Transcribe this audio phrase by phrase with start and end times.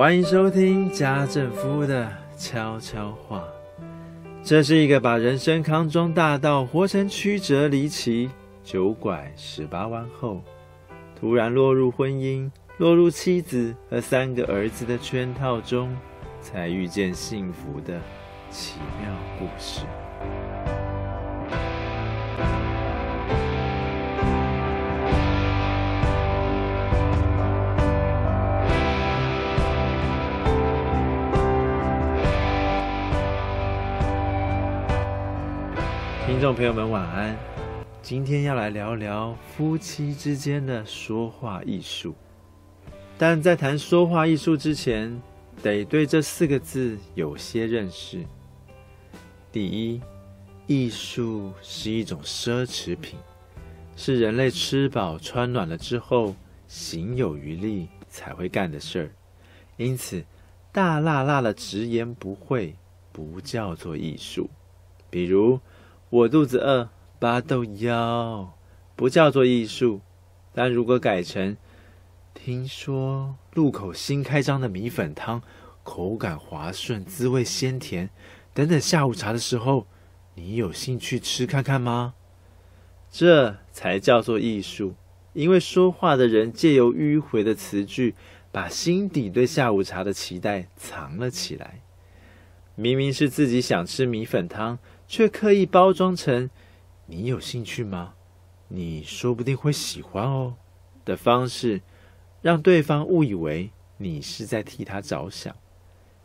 [0.00, 3.44] 欢迎收听家政夫的悄悄话。
[4.42, 8.30] 这是一个把人生康庄大道活成曲折离奇、
[8.64, 10.42] 九拐十八弯后，
[11.14, 15.94] 突然落入婚姻、落入妻子和三个儿子的圈套中，
[16.40, 18.00] 才遇见幸福的
[18.50, 19.82] 奇妙故事。
[36.30, 37.36] 听众朋友们，晚安。
[38.00, 42.14] 今天要来聊聊夫妻之间的说话艺术。
[43.18, 45.20] 但在谈说话艺术之前，
[45.60, 48.24] 得对这四个字有些认识。
[49.50, 50.00] 第一，
[50.68, 53.18] 艺术是一种奢侈品，
[53.96, 56.36] 是人类吃饱穿暖了之后，
[56.68, 59.10] 行有余力才会干的事儿。
[59.76, 60.24] 因此，
[60.70, 62.76] 大剌剌的直言不讳，
[63.10, 64.48] 不叫做艺术。
[65.10, 65.58] 比如，
[66.10, 66.88] 我肚子饿，
[67.20, 68.52] 巴豆腰，
[68.96, 70.00] 不叫做艺术。
[70.52, 71.56] 但如果改成
[72.34, 75.40] 听说路口新开张的米粉汤，
[75.84, 78.10] 口感滑顺，滋味鲜甜，
[78.52, 79.86] 等等下午茶的时候，
[80.34, 82.14] 你有兴趣吃看看吗？
[83.08, 84.96] 这才叫做艺术。
[85.32, 88.16] 因为说话的人借由迂回的词句，
[88.50, 91.82] 把心底对下午茶的期待藏了起来。
[92.74, 94.80] 明明是自己想吃米粉汤。
[95.10, 96.48] 却刻意包装成
[97.06, 98.14] “你有兴趣吗？
[98.68, 100.54] 你说不定会喜欢哦”
[101.04, 101.82] 的方式，
[102.40, 105.52] 让对方误以为你是在替他着想。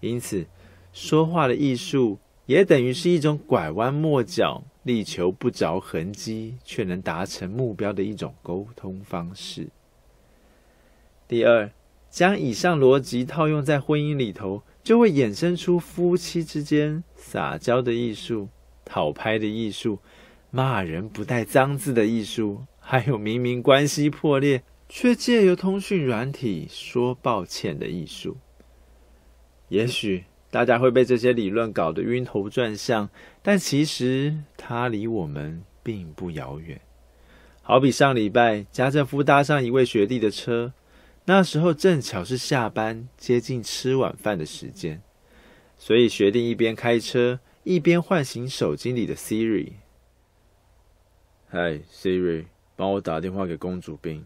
[0.00, 0.46] 因此，
[0.94, 9.68] 说话的艺术也等于是一种拐弯抹角、力求不着痕迹却能达成目标的一种沟通方式。
[11.28, 11.70] 第二，
[12.08, 18.48] 将以上逻辑套用在婚姻里头，就会衍生出夫妻之间撒娇的艺术。
[18.90, 20.00] 讨拍的艺术，
[20.50, 28.36] 骂人不带脏字的艺术，还有明明关系破裂，却借由通讯软体说抱歉的艺术。
[29.68, 33.08] 也许大家会被这些理论搞得晕头转向，
[33.42, 36.80] 但其实它离我们并不遥远。
[37.62, 40.72] 好比上礼拜，家政夫搭上一位学弟的车，
[41.26, 45.00] 那时候正巧是下班接近吃晚饭的时间，
[45.78, 47.38] 所以学弟一边开车。
[47.62, 49.72] 一边唤醒手机里的 Siri，
[51.48, 54.24] 嗨，Siri，帮我打电话给公主病。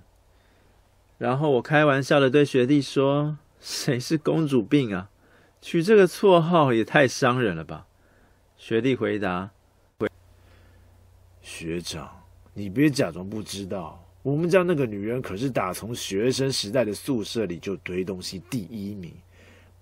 [1.19, 5.11] 然后我开玩笑的对学弟说：“谁是公主病啊？
[5.61, 7.89] 取这个绰号也太伤人了吧？”
[8.56, 9.50] 学弟回答
[11.43, 19.12] ：“学长，你别假装不知道，我们家那个女人可是打从学生时代的宿舍里就堆东西第一名。”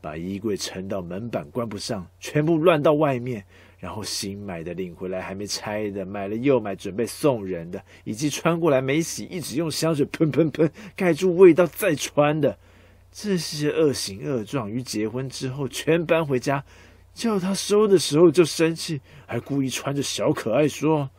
[0.03, 3.45] 把衣柜撑到门板关不上，全部乱到外面，
[3.79, 12.59] 然后新买的领回来还没拆的，买了又买准备送人的，以及穿过来没洗，一直用香水喷喷喷盖住味道再穿的，
[13.12, 16.65] 这些恶行恶状，于结婚之后全搬回家，
[17.15, 21.11] 叫他收的时候就生气，还故意穿着小可爱说：“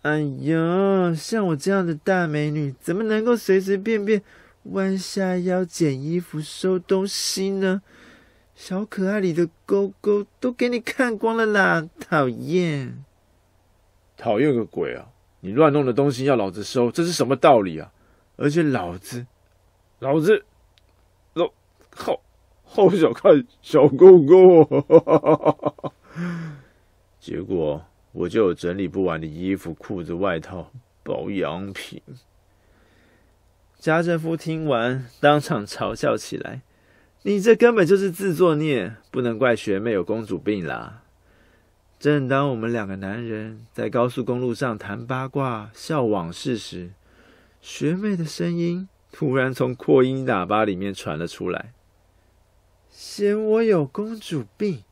[0.00, 4.22] 哎呀，像我这样的大美女，怎么能够随随便便？”
[4.70, 7.82] 弯下腰捡衣服、收东西呢？
[8.54, 11.86] 小可爱里的勾勾都给你看光了啦！
[12.00, 13.04] 讨厌，
[14.16, 15.08] 讨厌个鬼啊！
[15.40, 17.92] 你乱弄的东西要老子收，这是什么道理啊？
[18.36, 19.26] 而且老子，
[19.98, 20.44] 老子，
[21.34, 21.52] 老
[21.90, 22.20] 好
[22.64, 24.84] 好想看小勾勾！
[27.20, 30.70] 结果我就有整理不完的衣服、裤子、外套、
[31.04, 32.00] 保养品。
[33.78, 36.62] 家政夫听完，当场嘲笑起来
[37.22, 41.02] ：“你这根本就是自作孽，不能怪学妹有公主病啦。”
[42.00, 46.90] 正当我们两个男人在高速公路上谈八卦、笑往事时，
[47.60, 51.72] 学妹的声音突然从扩音喇叭里面传了出来
[52.90, 54.82] ：“嫌我有公主病？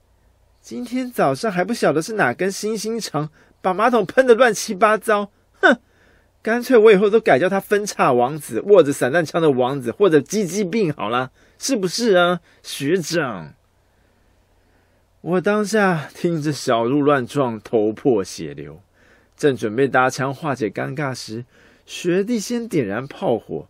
[0.61, 3.31] 今天早上还不晓得是哪根星星肠，
[3.61, 5.31] 把马桶喷得乱七八糟。”
[5.61, 5.79] 哼！
[6.45, 13.55] 干脆我以后都改叫他分叉王子，握着散弹枪的王子，或者鸡鸡病好了，是不是啊，学长？
[15.23, 18.83] 我当下听着小鹿乱撞，头破血流，
[19.35, 21.47] 正准备搭腔化解尴尬时，
[21.87, 23.67] 学弟先点燃炮火：“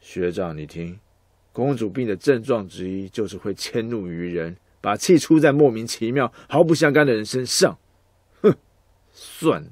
[0.00, 1.00] 学长，你听，
[1.52, 7.76] 公主病的症状之一就是会迁怒于人，把气出在莫名其妙、毫不相干的人身上。”
[8.40, 8.54] 哼，
[9.12, 9.70] 算了。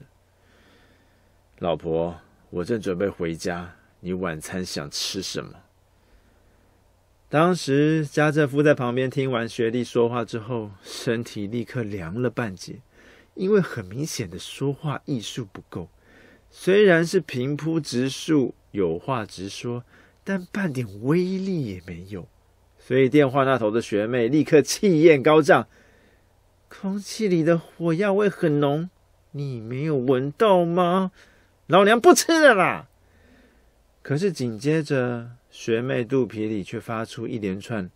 [1.58, 2.14] 老婆，
[2.50, 5.54] 我正准备回家，你晚餐想吃什么？
[7.30, 12.80] 当时家政夫在旁边听完学弟说话之后，身体立刻凉了半截，
[13.34, 15.88] 因为很明显的说话艺术不够。
[16.50, 19.82] 虽然是平铺直述、有话直说，
[20.22, 22.28] 但半点威力也没有。
[22.78, 25.66] 所以电话那头的学妹立刻气焰高涨
[26.68, 28.90] ：“空气里的火药味很浓，
[29.30, 31.12] 你没有闻到吗？
[31.66, 32.88] 老娘不吃了啦！”
[34.02, 37.90] 可是紧接着，学妹肚皮里却发出一连串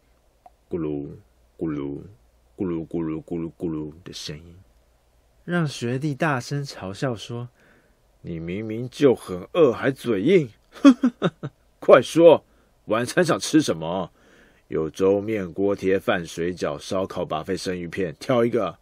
[0.69, 1.09] 咕噜
[1.57, 2.01] 咕噜
[2.57, 4.57] 咕噜咕噜咕噜咕噜的声音，
[5.45, 7.49] 让学弟大声嘲笑说
[8.23, 10.51] ：“你明明就很饿，还嘴硬，
[11.79, 12.45] 快说，
[12.87, 14.11] 晚餐想吃什么？
[14.67, 18.79] 有粥面、锅贴、饭、水饺、烧烤、巴菲生鱼片，挑一个。”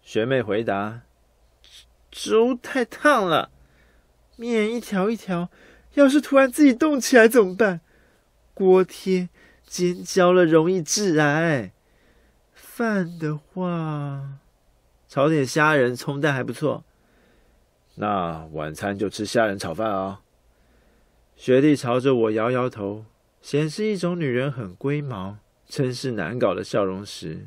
[0.00, 1.02] 学妹回答
[2.10, 3.50] ：“粥太烫了，
[4.36, 5.50] 面一条一条。”
[5.94, 7.80] 要是突然自己动起来怎么办？
[8.52, 9.30] 锅贴
[9.66, 11.72] 煎焦了容易致癌。
[12.52, 14.38] 饭的话，
[15.08, 16.84] 炒点虾仁、葱蛋还不错。
[17.94, 20.20] 那晚餐就吃虾仁炒饭啊。
[21.34, 23.06] 学弟朝着我摇摇头，
[23.40, 27.46] 显示一种女人很龟毛、真是难搞的笑容时，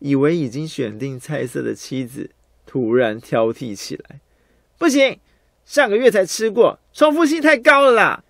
[0.00, 2.30] 以为已经选定菜色的妻子
[2.66, 4.20] 突然挑剔起来
[4.76, 5.18] ：“不行。”
[5.70, 8.24] 上个月才吃过，重复性太高了啦！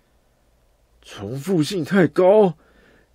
[1.01, 2.53] 重复性太高。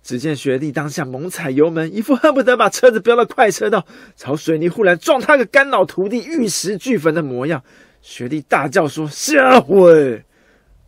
[0.03, 3.87] 只见学弟当下猛踩油门，一副恨不得把车子飙到快车道，
[4.17, 7.63] 朝水泥护栏撞他个肝脑涂地、玉石俱焚的模样。
[8.01, 10.25] 学弟大叫说：“吓毁！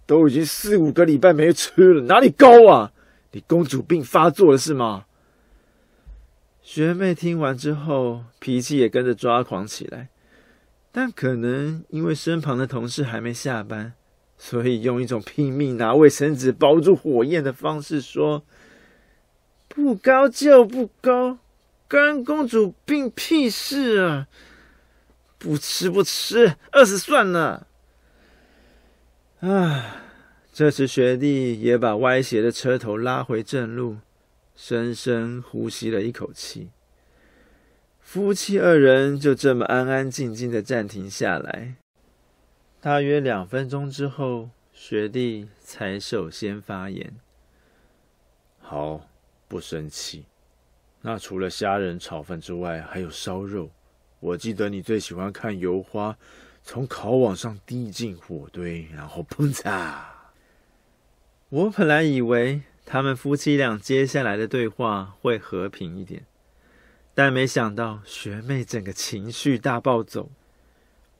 [0.05, 2.91] 都已经四五个礼拜没吃了，哪里高啊？
[3.31, 5.05] 你公主病发作了是吗？”
[6.61, 10.09] 学妹听完之后，脾气也跟着抓狂起来。
[10.91, 13.93] 但可能因为身旁的同事还没下班，
[14.37, 18.43] 所以用一种拼命拿卫生纸包住火焰的方式说
[19.69, 21.37] ：“不高就不高，
[21.87, 24.27] 关公主病屁事啊！
[25.37, 27.67] 不吃不吃，饿死算了。”
[29.41, 30.03] 啊！
[30.51, 33.97] 这时学弟也把歪斜的车头拉回正路，
[34.55, 36.71] 深深呼吸了一口气。
[38.11, 41.75] 夫妻二人就这么安安静静的暂停下来。
[42.81, 47.13] 大约两分钟之后，学弟才首先发言
[48.57, 49.07] ：“好，
[49.47, 50.25] 不生气。
[51.01, 53.69] 那除了虾仁炒饭之外，还有烧肉。
[54.19, 56.17] 我记得你最喜欢看油花
[56.63, 59.99] 从烤网上滴进火堆，然后砰嚓。
[61.49, 66.25] 我本来以为他们夫妻俩接下来的对话会和平一点。”
[67.19, 70.29] 但没想到，学妹整个情绪大暴走，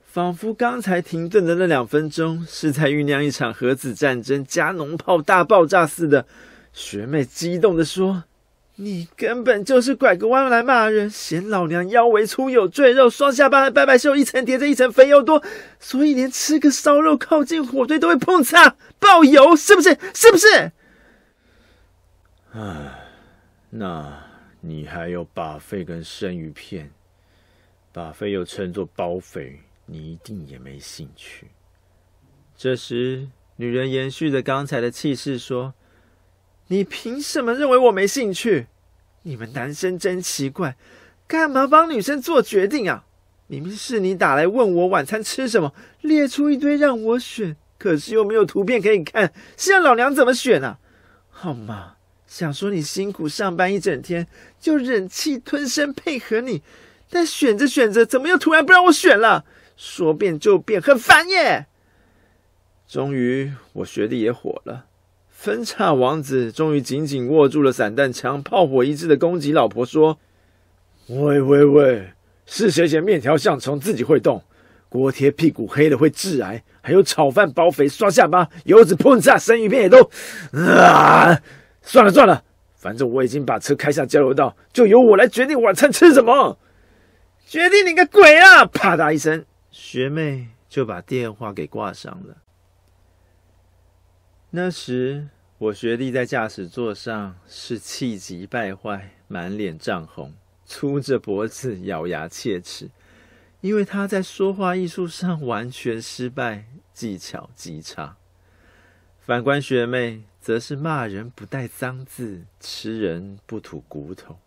[0.02, 6.26] 仿佛刚才停顿的那两分钟是在酝酿一场核子战争加农炮大爆炸似的。
[6.72, 8.24] 学妹激动的说
[8.80, 15.44] ：“你根本就是拐个弯来骂人，嫌老娘腰围粗有赘肉，双下巴和拜拜袖一层叠着一层肥又多，
[15.82, 19.98] 所以连吃个烧肉靠近火堆都会碰擦爆油，是不是？
[20.14, 20.72] 是不是？”
[22.56, 23.02] 唉，
[23.72, 24.29] 那。
[24.62, 26.92] 你还有把肺跟生鱼片，
[27.94, 31.48] 把肺又称作包肥，你一定也没兴趣。
[32.58, 35.74] 这时，女人延续着刚才的气势说
[36.68, 38.68] ：“你凭什么认为我没兴趣？
[39.24, 40.76] 你们男生真奇怪，
[41.26, 43.06] 干嘛帮女生做决定啊？
[43.48, 50.80] 明明是你打来问我晚餐吃什么，列出一堆让我选，可是又没有图片可以看，现在老娘怎么选啊？
[51.30, 51.96] 好吗？”
[52.30, 54.28] 想说你辛苦上班一整天，
[54.62, 56.62] 就忍气吞声配合你，
[57.10, 59.44] 但选着选着，怎么又突然不让我选了？
[59.76, 61.66] 说变就变，很烦耶！
[62.88, 64.86] 终于，我学弟也火了，
[65.32, 70.20] 分叉王子终于紧紧握住了散弹枪，炮火一致的攻击老婆说
[71.10, 72.14] ：“喂喂喂，
[72.46, 74.44] 是谁嫌面条像虫自己会动？
[74.88, 80.12] 锅贴屁股黑了会致癌，还有炒饭包肥刷下巴，油脂喷炸，生鱼片也都
[80.54, 81.42] 啊！”
[81.82, 82.44] 算了算了，
[82.76, 86.58] 反正我已经把车开下交流道，就由我来决定晚餐吃什么。
[87.46, 88.64] 决定你个鬼啊！
[88.66, 92.38] 啪嗒一声，学妹就把电话给挂上了。
[94.52, 102.92] 那时我学弟在驾驶座上是气急败坏，满脸涨红，粗着脖子，咬牙切齿，
[103.62, 108.19] 因为他在说话艺术上完全失败，技巧极差。
[109.30, 110.24] 反观学妹。
[110.42, 114.40] 则是骂人不带脏字，吃人不吐骨头，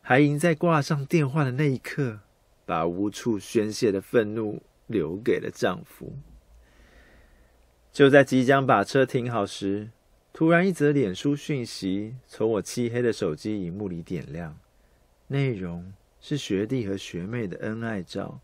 [0.00, 2.20] 还赢在挂上电话的那一刻，
[2.64, 6.16] 把无处宣泄的愤怒留给了丈夫。
[7.92, 9.90] 就在即将把车停好时，
[10.32, 14.56] 突然一则脸书讯息从我漆黑的手机萤幕里点亮，
[15.26, 18.40] 内容是学弟和学妹的恩爱照。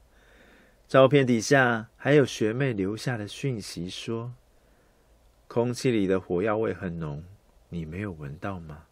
[0.87, 4.35] 照片底下还有学妹留下的讯息说
[5.49, 7.25] ：“空气里的火药味很浓，
[7.71, 8.85] 你没有闻到吗？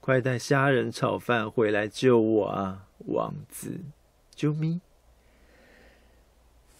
[0.00, 3.80] 快带虾仁炒饭回来救我啊，王子！
[4.34, 4.80] 救命。”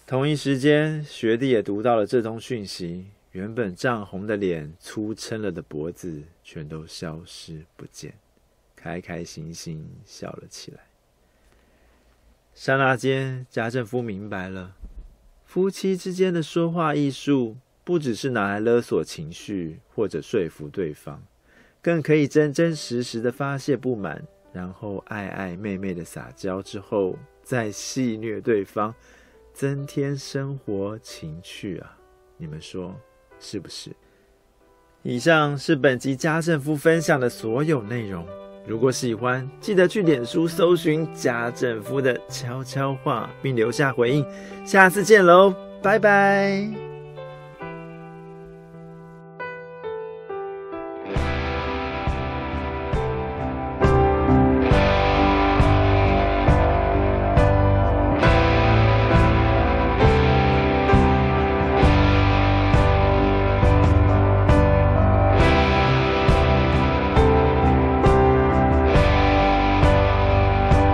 [0.07, 8.15] 同一时间，学弟也读到了这通讯息，原本涨红的脸、粗撑了的脖子全都消失不见，
[8.75, 10.81] 开开心心笑了起来。
[12.55, 14.75] 刹那间，家政夫明白了，
[15.45, 21.23] 夫妻之间的说话艺术，不只是拿来勒索情绪或者说服对方，
[21.83, 24.23] 更可以真真实实的发泄不满，
[24.53, 28.95] 然后爱爱妹妹的撒娇之后，再戏虐对方，
[29.53, 31.97] 增添生活情趣啊！
[32.39, 32.99] 你们说
[33.39, 33.91] 是不是？
[35.03, 38.27] 以上是本集家政夫分享的所有内容。
[38.67, 44.25] 如果喜欢，记得去脸书搜寻家政夫的悄悄话，并留下回应。
[44.65, 46.94] 下次见喽，拜拜。